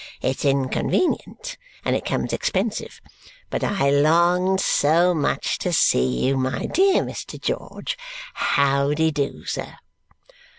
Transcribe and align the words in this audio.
It's 0.23 0.43
inconvenient 0.45 1.57
and 1.85 1.95
it 1.95 2.05
comes 2.05 2.33
expensive. 2.33 3.01
But 3.51 3.63
I 3.63 3.91
longed 3.91 4.59
so 4.59 5.13
much 5.13 5.59
to 5.59 5.71
see 5.71 6.25
you, 6.25 6.37
my 6.37 6.65
dear 6.65 7.03
Mr. 7.03 7.39
George. 7.39 7.95
How 8.33 8.95
de 8.95 9.11
do, 9.11 9.45
sir?" 9.45 9.75